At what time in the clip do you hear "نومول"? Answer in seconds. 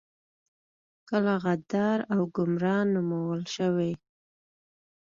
2.93-3.41